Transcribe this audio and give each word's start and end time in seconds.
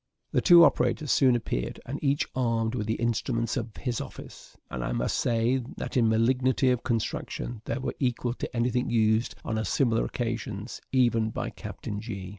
The 0.31 0.41
two 0.41 0.63
operators 0.63 1.11
soon 1.11 1.35
appeared, 1.35 1.79
each 2.01 2.25
armed 2.33 2.73
with 2.73 2.87
the 2.87 2.95
instruments 2.95 3.55
of 3.55 3.77
his 3.77 4.01
office; 4.01 4.57
and 4.71 4.83
I 4.83 4.93
must 4.93 5.15
say 5.15 5.61
that, 5.77 5.95
in 5.95 6.09
malignity 6.09 6.71
of 6.71 6.81
construction, 6.81 7.61
they 7.65 7.77
were 7.77 7.93
equal 7.99 8.33
to 8.33 8.55
any 8.55 8.71
thing 8.71 8.89
used 8.89 9.35
on 9.45 9.63
similar 9.63 10.03
occasions 10.03 10.81
even 10.91 11.29
by 11.29 11.51
Captain 11.51 11.99
G 12.01 12.29